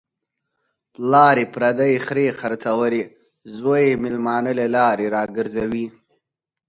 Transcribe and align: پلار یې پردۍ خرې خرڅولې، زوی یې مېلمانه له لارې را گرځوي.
پلار 0.93 1.35
یې 1.41 1.47
پردۍ 1.53 1.93
خرې 2.05 2.27
خرڅولې، 2.39 3.03
زوی 3.57 3.81
یې 3.89 3.99
مېلمانه 4.03 4.51
له 4.59 4.65
لارې 4.75 5.07
را 5.15 5.23
گرځوي. 5.37 5.87